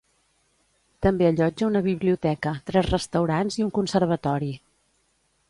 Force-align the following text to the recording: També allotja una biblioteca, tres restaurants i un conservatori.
També 1.05 1.27
allotja 1.27 1.67
una 1.67 1.81
biblioteca, 1.89 2.55
tres 2.71 2.91
restaurants 2.95 3.61
i 3.61 3.67
un 3.69 3.71
conservatori. 3.81 4.53